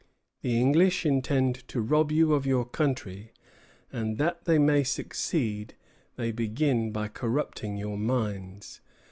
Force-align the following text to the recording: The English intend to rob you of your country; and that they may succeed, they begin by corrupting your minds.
The 0.41 0.59
English 0.59 1.05
intend 1.05 1.67
to 1.67 1.79
rob 1.79 2.11
you 2.11 2.33
of 2.33 2.47
your 2.47 2.65
country; 2.65 3.33
and 3.93 4.17
that 4.17 4.45
they 4.45 4.57
may 4.57 4.83
succeed, 4.83 5.75
they 6.15 6.31
begin 6.31 6.89
by 6.91 7.07
corrupting 7.07 7.77
your 7.77 7.99
minds. 7.99 8.81